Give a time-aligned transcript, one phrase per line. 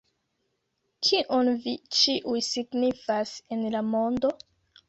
[1.07, 4.37] Kion vi ĉiuj signifas en la mondo?